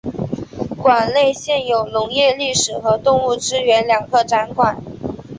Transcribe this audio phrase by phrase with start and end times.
[0.81, 4.81] 馆内现有农业历史和动物资源两个展馆。